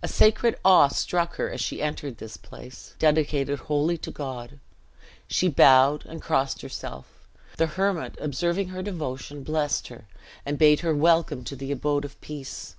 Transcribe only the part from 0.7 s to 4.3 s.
struck her as she entered this place, dedicated wholly to